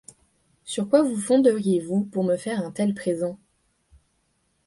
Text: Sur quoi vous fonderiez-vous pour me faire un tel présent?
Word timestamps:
Sur 0.63 0.89
quoi 0.89 1.03
vous 1.03 1.15
fonderiez-vous 1.15 2.05
pour 2.05 2.23
me 2.23 2.35
faire 2.35 2.61
un 2.65 2.71
tel 2.71 2.95
présent? 2.95 3.37